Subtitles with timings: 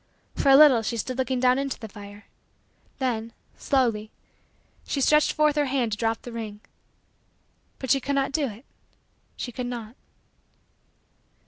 [0.33, 2.25] For a little she stood looking down into the fire.
[2.97, 4.09] Then, slowly,
[4.83, 6.59] she stretched forth her hand to drop the ring.
[7.77, 8.65] But she could not do it.
[9.37, 9.95] She could not.